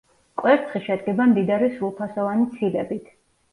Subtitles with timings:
[0.41, 3.15] კვერცხი შედგება მდიდარი სრულფასოვანი ცილებით.